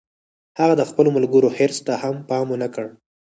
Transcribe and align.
هغه 0.59 0.73
د 0.77 0.83
خپلو 0.89 1.09
ملګرو 1.17 1.53
حرص 1.57 1.77
ته 1.87 1.93
هم 2.03 2.15
پام 2.29 2.47
و 2.51 2.59
نه 2.63 2.67
کړ 2.73 2.85